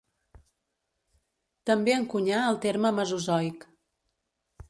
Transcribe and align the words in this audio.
També 1.71 1.93
encunyà 1.97 2.41
el 2.53 2.59
terme 2.65 2.93
Mesozoic. 3.01 3.69